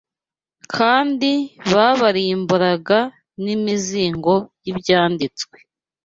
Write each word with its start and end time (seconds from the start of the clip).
kandi 0.75 1.31
babaramburiraga 1.73 2.99
n’imizingo 3.43 4.33
y’Ibyanditswe 4.63 5.57